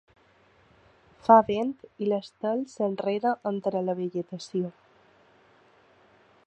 Fa 1.27 1.35
vent 1.49 1.75
i 2.05 2.07
l’estel 2.07 2.65
s’enreda 2.73 3.35
entre 3.53 3.85
la 3.89 3.97
vegetació. 4.01 4.73